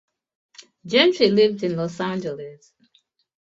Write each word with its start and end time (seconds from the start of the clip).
Gentry 0.83 1.29
lives 1.29 1.61
in 1.61 1.75
Los 1.75 1.99
Angeles. 1.99 2.73